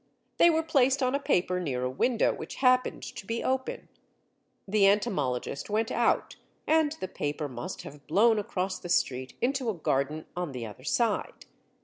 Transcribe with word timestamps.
They 0.39 0.49
were 0.49 0.63
placed 0.63 1.03
on 1.03 1.13
a 1.13 1.19
paper 1.19 1.59
near 1.59 1.83
a 1.83 1.89
window 1.91 2.33
which 2.33 2.55
happened 2.55 3.03
to 3.03 3.25
be 3.27 3.43
open; 3.43 3.87
the 4.67 4.87
entomologist 4.87 5.69
went 5.69 5.91
out, 5.91 6.37
and 6.65 6.93
the 6.93 7.07
paper 7.07 7.47
must 7.47 7.83
have 7.83 8.07
blown 8.07 8.39
across 8.39 8.79
the 8.79 8.89
street 8.89 9.35
into 9.43 9.69
a 9.69 9.75
garden 9.75 10.25
on 10.35 10.53
the 10.53 10.65
other 10.65 10.83
side. 10.85 11.45